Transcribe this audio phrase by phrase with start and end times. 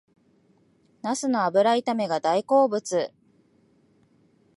[1.03, 3.13] ナスの油炒めが大好物